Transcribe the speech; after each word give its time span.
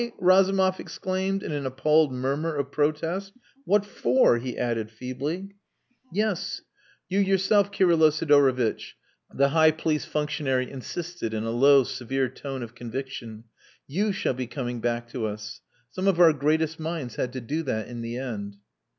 Razumov 0.17 0.79
exclaimed 0.79 1.43
in 1.43 1.51
an 1.51 1.63
appalled 1.67 2.11
murmur 2.11 2.55
of 2.55 2.71
protest. 2.71 3.33
"What 3.65 3.85
for?" 3.85 4.39
he 4.39 4.57
added 4.57 4.89
feebly. 4.89 5.51
"Yes! 6.11 6.63
You 7.07 7.19
yourself, 7.19 7.71
Kirylo 7.71 8.09
Sidorovitch," 8.09 8.95
the 9.31 9.49
high 9.49 9.69
police 9.69 10.05
functionary 10.05 10.71
insisted 10.71 11.35
in 11.35 11.43
a 11.43 11.51
low, 11.51 11.83
severe 11.83 12.29
tone 12.29 12.63
of 12.63 12.73
conviction. 12.73 13.43
"You 13.85 14.11
shall 14.11 14.33
be 14.33 14.47
coming 14.47 14.81
back 14.81 15.07
to 15.09 15.27
us. 15.27 15.61
Some 15.91 16.07
of 16.07 16.19
our 16.19 16.33
greatest 16.33 16.79
minds 16.79 17.17
had 17.17 17.31
to 17.33 17.39
do 17.39 17.61
that 17.61 17.87
in 17.87 18.01
the 18.01 18.17
end." 18.17 18.55